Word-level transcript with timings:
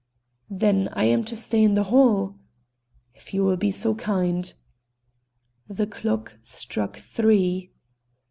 "Then 0.49 0.89
I 0.93 1.03
am 1.03 1.23
to 1.25 1.35
stay 1.35 1.61
in 1.61 1.75
the 1.75 1.83
hall?" 1.93 2.33
"If 3.13 3.35
you 3.35 3.43
will 3.45 3.55
be 3.55 3.69
so 3.69 3.93
kind." 3.93 4.51
The 5.67 5.85
clock 5.85 6.37
struck 6.41 6.97
three. 6.97 7.69